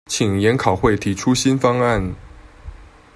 [0.07, 2.11] 請研考會提出新方案